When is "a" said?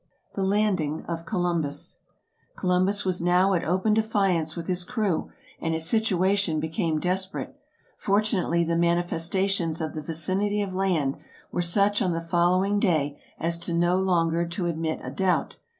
15.03-15.11